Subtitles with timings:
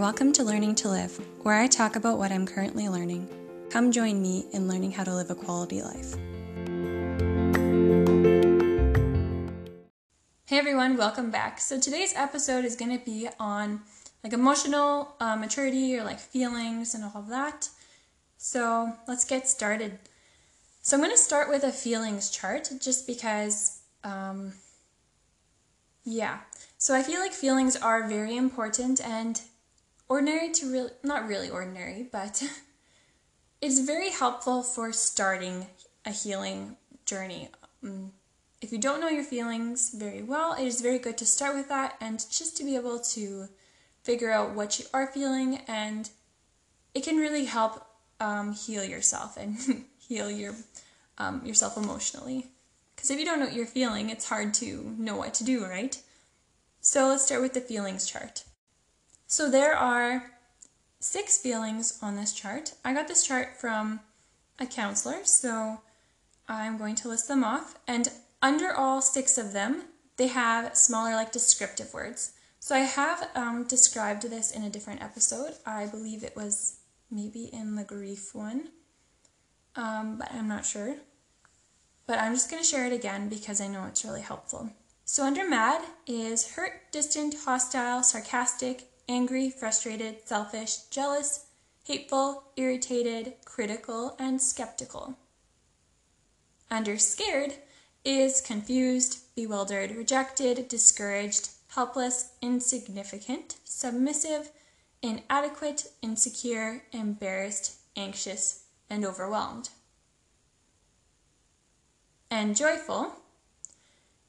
[0.00, 3.28] Welcome to Learning to Live, where I talk about what I'm currently learning.
[3.68, 6.14] Come join me in learning how to live a quality life.
[10.46, 11.60] Hey everyone, welcome back.
[11.60, 13.82] So today's episode is going to be on
[14.24, 17.68] like emotional uh, maturity or like feelings and all of that.
[18.38, 19.98] So let's get started.
[20.80, 24.54] So I'm going to start with a feelings chart just because, um,
[26.04, 26.38] yeah.
[26.78, 29.38] So I feel like feelings are very important and
[30.10, 32.42] ordinary to really, not really ordinary, but
[33.62, 35.68] it's very helpful for starting
[36.04, 37.48] a healing journey.
[37.82, 38.12] Um,
[38.60, 41.68] if you don't know your feelings very well, it is very good to start with
[41.68, 43.48] that and just to be able to
[44.02, 46.10] figure out what you are feeling, and
[46.92, 47.86] it can really help
[48.18, 49.56] um, heal yourself and
[49.98, 50.54] heal your
[51.18, 52.48] um, yourself emotionally.
[52.96, 55.64] Because if you don't know what you're feeling, it's hard to know what to do,
[55.64, 55.96] right?
[56.80, 58.42] So let's start with the feelings chart.
[59.30, 60.32] So there are
[60.98, 62.74] six feelings on this chart.
[62.84, 64.00] I got this chart from
[64.58, 65.82] a counselor, so
[66.48, 67.78] I'm going to list them off.
[67.86, 68.08] And
[68.42, 69.84] under all six of them,
[70.16, 72.32] they have smaller, like descriptive words.
[72.58, 75.54] So I have um, described this in a different episode.
[75.64, 78.70] I believe it was maybe in the grief one,
[79.76, 80.96] um, but I'm not sure.
[82.08, 84.70] But I'm just going to share it again because I know it's really helpful.
[85.04, 91.46] So under mad is hurt, distant, hostile, sarcastic, angry, frustrated, selfish, jealous,
[91.84, 95.16] hateful, irritated, critical, and skeptical.
[96.70, 97.54] Under scared
[98.04, 104.52] is confused, bewildered, rejected, discouraged, helpless, insignificant, submissive,
[105.02, 109.70] inadequate, insecure, embarrassed, anxious, and overwhelmed.
[112.30, 113.16] And joyful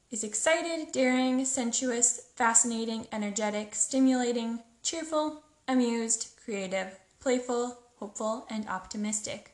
[0.09, 9.53] is excited, daring, sensuous, fascinating, energetic, stimulating, cheerful, amused, creative, playful, hopeful, and optimistic.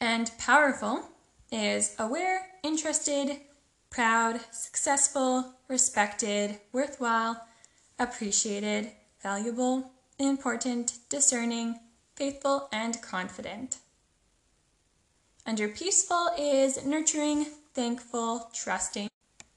[0.00, 1.10] And powerful
[1.52, 3.40] is aware, interested,
[3.90, 7.44] proud, successful, respected, worthwhile,
[7.98, 11.80] appreciated, valuable, important, discerning,
[12.14, 13.78] faithful, and confident.
[15.44, 19.08] Under peaceful is nurturing, thankful, trusting,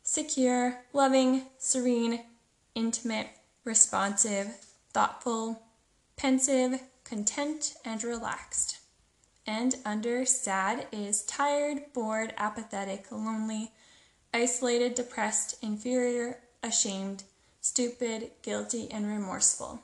[0.02, 2.22] secure, loving, serene,
[2.76, 3.28] intimate,
[3.64, 4.48] responsive,
[4.92, 5.62] thoughtful,
[6.16, 8.80] pensive, content, and relaxed.
[9.46, 13.72] And under sad is tired, bored, apathetic, lonely,
[14.34, 17.24] isolated, depressed, inferior, ashamed,
[17.60, 19.82] stupid, guilty, and remorseful.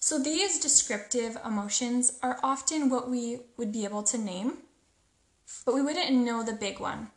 [0.00, 4.58] So these descriptive emotions are often what we would be able to name,
[5.66, 7.10] but we wouldn't know the big one.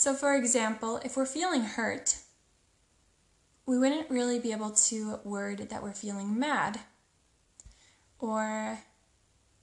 [0.00, 2.16] So, for example, if we're feeling hurt,
[3.66, 6.80] we wouldn't really be able to word that we're feeling mad.
[8.18, 8.78] Or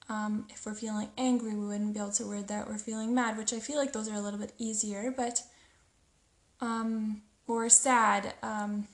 [0.08, 3.36] um, if we're feeling angry, we wouldn't be able to word that we're feeling mad,
[3.36, 5.42] which I feel like those are a little bit easier, but,
[6.62, 8.36] um, or sad.
[8.44, 8.88] Um,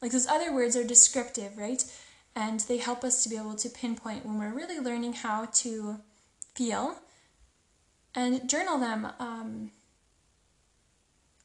[0.00, 1.82] like those other words are descriptive, right?
[2.36, 5.96] And they help us to be able to pinpoint when we're really learning how to
[6.54, 7.00] feel
[8.14, 9.08] and journal them.
[9.18, 9.72] Um,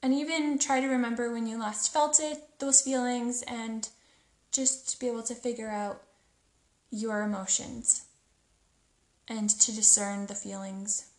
[0.03, 3.89] and even try to remember when you last felt it, those feelings, and
[4.51, 6.01] just be able to figure out
[6.89, 8.05] your emotions
[9.27, 11.11] and to discern the feelings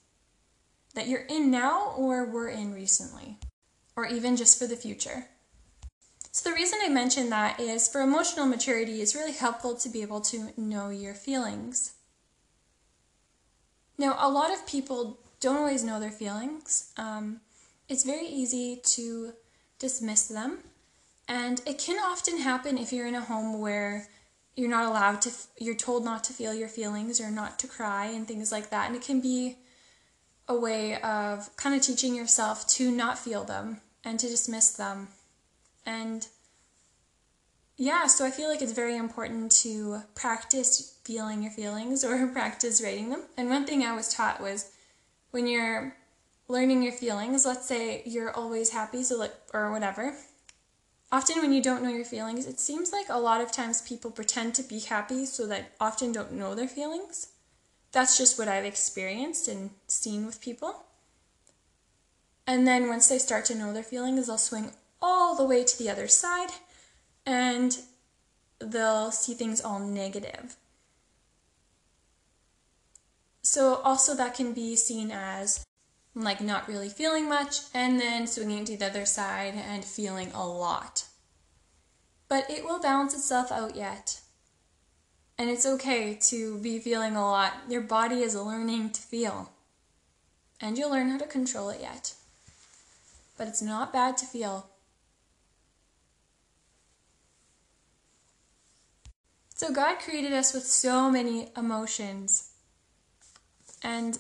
[0.95, 3.39] that you're in now or were in recently,
[3.97, 5.27] or even just for the future.
[6.31, 10.03] So, the reason I mention that is for emotional maturity, it's really helpful to be
[10.03, 11.93] able to know your feelings.
[13.99, 16.93] Now, a lot of people don't always know their feelings.
[16.97, 17.41] Um,
[17.89, 19.33] it's very easy to
[19.79, 20.59] dismiss them.
[21.29, 24.09] And it can often happen if you're in a home where
[24.57, 28.07] you're not allowed to, you're told not to feel your feelings or not to cry
[28.07, 28.87] and things like that.
[28.87, 29.57] And it can be
[30.49, 35.09] a way of kind of teaching yourself to not feel them and to dismiss them.
[35.87, 36.27] And
[37.77, 42.83] yeah, so I feel like it's very important to practice feeling your feelings or practice
[42.83, 43.23] rating them.
[43.37, 44.71] And one thing I was taught was
[45.31, 45.97] when you're
[46.53, 47.47] learning your feelings.
[47.47, 50.15] Let's say you're always happy, so like, or whatever.
[51.11, 54.11] Often, when you don't know your feelings, it seems like a lot of times people
[54.11, 57.29] pretend to be happy so that often don't know their feelings.
[57.91, 60.85] That's just what I've experienced and seen with people.
[62.47, 65.79] And then once they start to know their feelings, they'll swing all the way to
[65.79, 66.51] the other side
[67.27, 67.79] and
[68.59, 70.57] they'll see things all negative.
[73.43, 75.65] So, also, that can be seen as
[76.15, 80.47] like not really feeling much, and then swinging to the other side and feeling a
[80.47, 81.05] lot.
[82.33, 84.21] but it will balance itself out yet.
[85.37, 87.53] And it's okay to be feeling a lot.
[87.69, 89.53] Your body is learning to feel.
[90.59, 92.15] And you'll learn how to control it yet.
[93.37, 94.71] But it's not bad to feel.
[99.55, 102.53] So, God created us with so many emotions.
[103.83, 104.19] And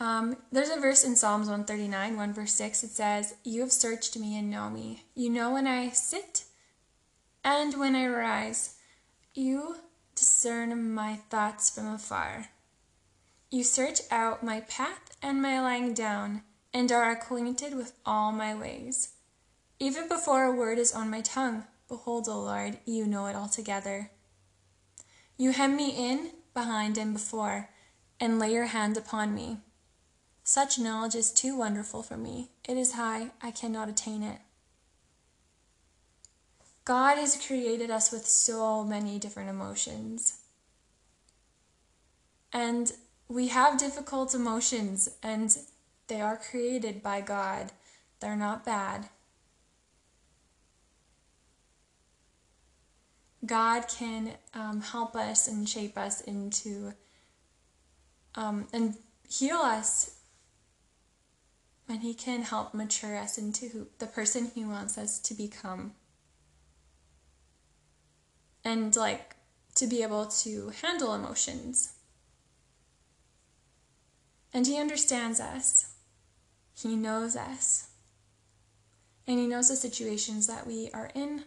[0.00, 2.84] um, there's a verse in Psalms 139, 1 verse 6.
[2.84, 5.04] It says, You have searched me and know me.
[5.14, 6.44] You know when I sit
[7.44, 8.76] and when I rise.
[9.34, 9.76] You
[10.14, 12.48] discern my thoughts from afar.
[13.50, 16.42] You search out my path and my lying down,
[16.72, 19.14] and are acquainted with all my ways.
[19.78, 24.10] Even before a word is on my tongue, behold, O Lord, you know it altogether.
[25.36, 27.70] You hem me in, behind, and before,
[28.18, 29.58] and lay your hand upon me.
[30.50, 32.48] Such knowledge is too wonderful for me.
[32.68, 34.40] It is high, I cannot attain it.
[36.84, 40.40] God has created us with so many different emotions.
[42.52, 42.90] And
[43.28, 45.56] we have difficult emotions, and
[46.08, 47.70] they are created by God.
[48.18, 49.08] They're not bad.
[53.46, 56.94] God can um, help us and shape us into
[58.34, 58.96] um, and
[59.28, 60.16] heal us.
[61.90, 65.92] And He can help mature us into the person He wants us to become.
[68.64, 69.36] And like
[69.74, 71.94] to be able to handle emotions.
[74.54, 75.94] And He understands us,
[76.74, 77.88] He knows us,
[79.26, 81.44] and He knows the situations that we are in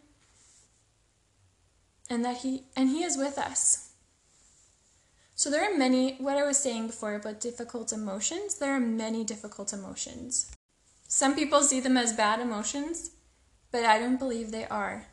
[2.10, 3.93] and that he and he is with us.
[5.44, 9.25] So there are many what I was saying before about difficult emotions, there are many
[9.25, 10.50] difficult emotions.
[11.10, 13.12] Some people see them as bad emotions,
[13.69, 15.07] but I don't believe they are.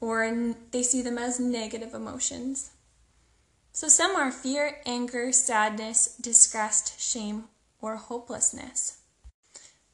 [0.00, 2.70] Or they see them as negative emotions.
[3.72, 7.46] So some are fear, anger, sadness, disgust, shame,
[7.80, 8.98] or hopelessness.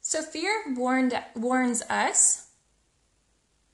[0.01, 2.45] So fear warned, warns us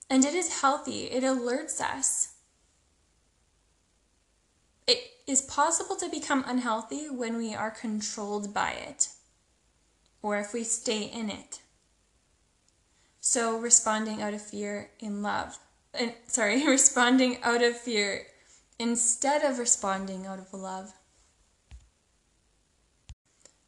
[0.10, 2.36] and it is healthy, it alerts us.
[4.90, 9.10] It is possible to become unhealthy when we are controlled by it
[10.24, 11.60] or if we stay in it.
[13.22, 15.60] So, responding out of fear in love.
[15.94, 18.26] And, sorry, responding out of fear
[18.80, 20.92] instead of responding out of love.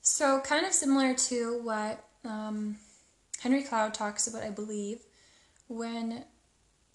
[0.01, 2.77] So, kind of similar to what um,
[3.41, 5.01] Henry Cloud talks about, I believe,
[5.67, 6.25] when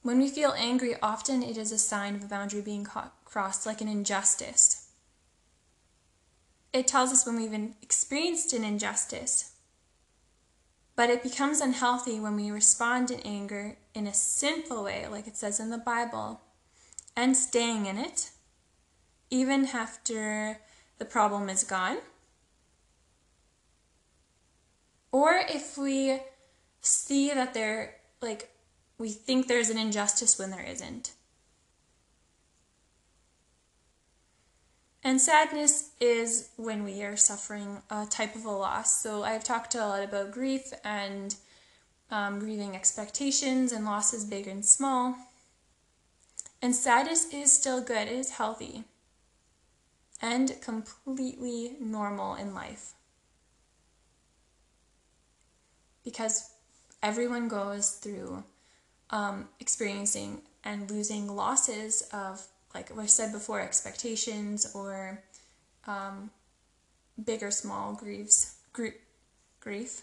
[0.03, 2.85] when we feel angry, often it is a sign of a boundary being
[3.27, 4.89] crossed, like an injustice.
[6.73, 9.53] It tells us when we've experienced an injustice.
[10.95, 15.37] But it becomes unhealthy when we respond in anger in a sinful way, like it
[15.37, 16.41] says in the Bible,
[17.15, 18.31] and staying in it,
[19.29, 20.61] even after
[20.97, 21.99] the problem is gone.
[25.13, 26.21] Or if we
[26.81, 28.51] see that they're like
[28.99, 31.13] we think there's an injustice when there isn't.
[35.07, 39.05] And sadness is when we are suffering a type of a loss.
[39.05, 41.33] So I've talked a lot about grief and
[42.11, 45.15] um, grieving expectations and losses big and small.
[46.61, 48.83] And sadness is still good, it is healthy
[50.21, 52.95] and completely normal in life.
[56.03, 56.51] Because
[57.01, 58.43] everyone goes through
[59.11, 65.23] um, experiencing and losing losses of, like I said before, expectations or
[65.87, 66.31] um,
[67.25, 69.01] big or small griefs, gr-
[69.61, 70.03] grief.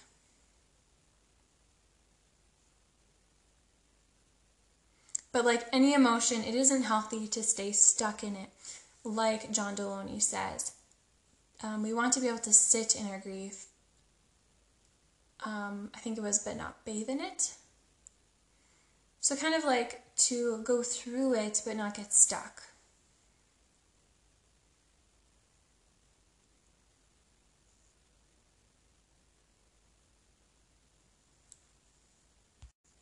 [5.31, 8.49] But like any emotion, it isn't healthy to stay stuck in it.
[9.03, 10.71] Like John Delony says,
[11.61, 13.65] um, we want to be able to sit in our grief.
[15.45, 17.53] Um, I think it was, but not bathe in it.
[19.19, 22.63] So, kind of like to go through it but not get stuck.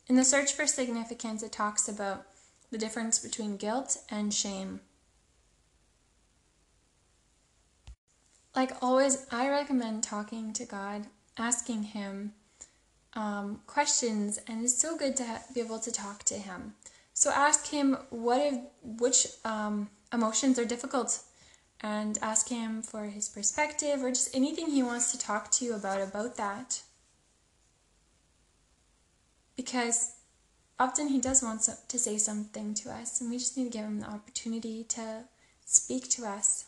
[0.08, 2.26] In the search for significance, it talks about
[2.70, 4.80] the difference between guilt and shame.
[8.54, 11.06] Like always, I recommend talking to God,
[11.38, 12.34] asking Him
[13.14, 16.74] um, questions, and it's so good to ha- be able to talk to him.
[17.14, 21.20] So ask him what if, which um, emotions are difficult,
[21.80, 25.74] and ask him for his perspective or just anything he wants to talk to you
[25.74, 26.82] about about that.
[29.56, 30.14] Because
[30.78, 33.86] often He does want to say something to us, and we just need to give
[33.86, 35.24] Him the opportunity to
[35.64, 36.66] speak to us.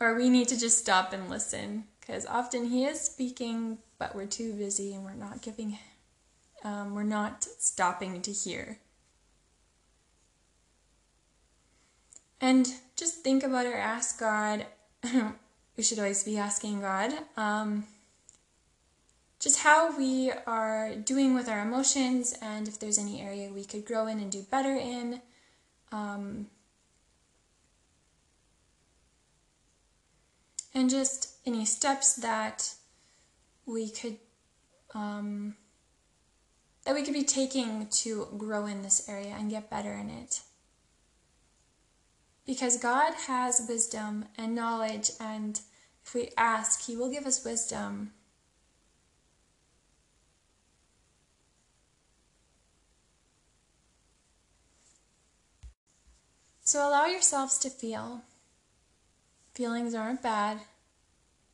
[0.00, 4.26] Or we need to just stop and listen, because often He is speaking, but we're
[4.26, 5.78] too busy and we're not giving,
[6.64, 8.78] um, we're not stopping to hear.
[12.40, 14.66] And just think about or ask God.
[15.76, 17.12] we should always be asking God.
[17.36, 17.84] Um,
[19.38, 23.84] just how we are doing with our emotions and if there's any area we could
[23.84, 25.20] grow in and do better in.
[25.90, 26.46] Um,
[30.74, 32.74] and just any steps that
[33.66, 34.16] we could
[34.94, 35.56] um,
[36.84, 40.40] that we could be taking to grow in this area and get better in it
[42.46, 45.60] because God has wisdom and knowledge and
[46.04, 48.12] if we ask he will give us wisdom
[56.72, 58.22] So allow yourselves to feel.
[59.52, 60.60] Feelings aren't bad,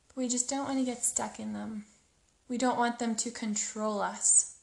[0.07, 1.87] but we just don't want to get stuck in them.
[2.49, 4.58] We don't want them to control us.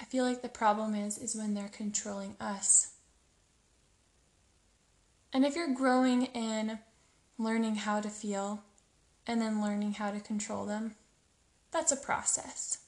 [0.00, 2.92] I feel like the problem is is when they're controlling us.
[5.32, 6.78] And if you're growing in
[7.36, 8.62] learning how to feel
[9.26, 10.94] and then learning how to control them,
[11.70, 12.78] that's a process.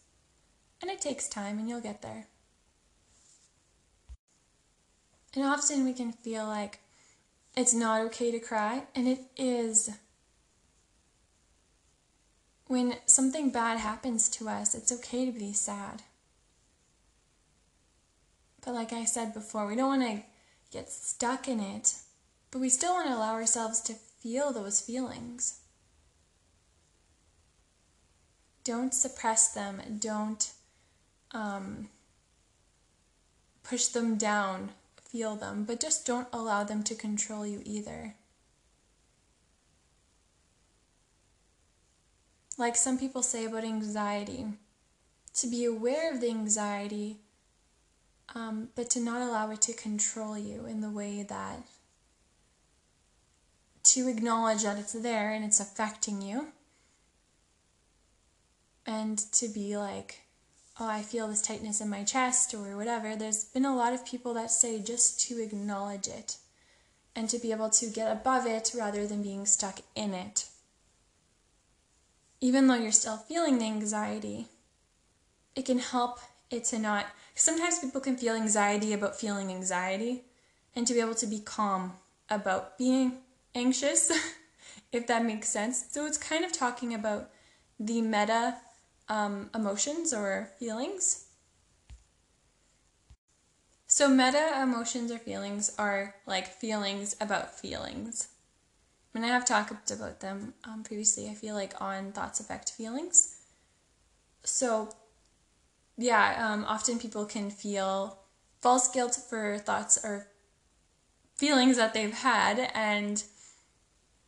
[0.80, 2.26] And it takes time and you'll get there.
[5.34, 6.80] And often we can feel like
[7.56, 9.90] it's not okay to cry, and it is.
[12.66, 16.02] When something bad happens to us, it's okay to be sad.
[18.64, 20.22] But like I said before, we don't want to
[20.70, 21.94] get stuck in it,
[22.50, 25.60] but we still want to allow ourselves to feel those feelings.
[28.64, 29.80] Don't suppress them.
[29.98, 30.52] Don't
[31.32, 31.88] um,
[33.62, 34.70] push them down
[35.10, 38.14] feel them, but just don't allow them to control you either.
[42.56, 44.46] Like some people say about anxiety,
[45.34, 47.18] to be aware of the anxiety,
[48.34, 51.62] um, but to not allow it to control you in the way that
[53.82, 56.48] to acknowledge that it's there and it's affecting you,
[58.86, 60.20] and to be like,
[60.78, 64.06] oh, I feel this tightness in my chest or whatever, there's been a lot of
[64.06, 66.36] people that say just to acknowledge it
[67.14, 70.46] and to be able to get above it rather than being stuck in it.
[72.40, 74.46] Even though you're still feeling the anxiety,
[75.54, 77.06] it can help it to not.
[77.34, 80.24] Sometimes people can feel anxiety about feeling anxiety,
[80.74, 81.94] and to be able to be calm
[82.28, 83.18] about being
[83.54, 84.10] anxious,
[84.92, 85.86] if that makes sense.
[85.90, 87.30] So it's kind of talking about
[87.78, 88.56] the meta
[89.08, 91.26] um, emotions or feelings.
[93.86, 98.28] So, meta emotions or feelings are like feelings about feelings.
[99.14, 103.36] And I have talked about them um, previously, I feel like on thoughts affect feelings.
[104.44, 104.90] So,
[106.00, 108.18] yeah, um, often people can feel
[108.60, 110.26] false guilt for thoughts or
[111.36, 113.22] feelings that they've had, and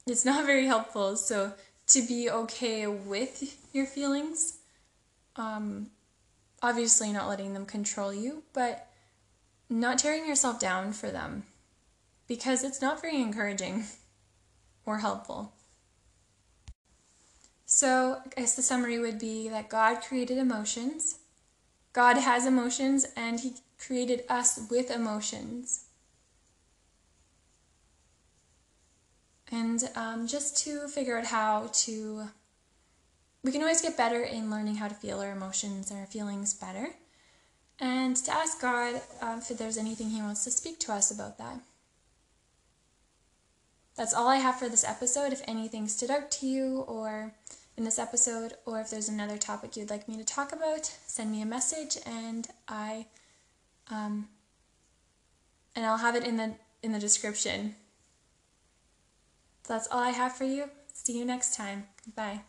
[0.07, 1.17] it's not very helpful.
[1.17, 1.55] So,
[1.89, 4.59] to be okay with your feelings
[5.37, 5.91] um,
[6.63, 8.89] obviously not letting them control you, but
[9.69, 11.45] not tearing yourself down for them
[12.29, 13.85] because it's not very encouraging
[14.87, 15.53] or helpful.
[17.65, 21.19] So, I guess the summary would be that God created emotions.
[21.93, 25.87] God has emotions and He created us with emotions.
[29.51, 32.29] And um, just to figure out how to
[33.45, 36.55] we can always get better in learning how to feel our emotions and our feelings
[36.55, 36.91] better.
[37.81, 41.39] And to ask God uh, if there's anything He wants to speak to us about
[41.39, 41.61] that.
[43.97, 45.33] That's all I have for this episode.
[45.33, 47.35] If anything stood out to you or
[47.77, 51.31] in this episode, or if there's another topic you'd like me to talk about, send
[51.31, 53.07] me a message and I
[53.91, 54.29] um,
[55.75, 57.77] and I'll have it in the in the description.
[59.65, 60.71] So that's all I have for you.
[60.93, 61.87] See you next time.
[62.15, 62.43] Bye.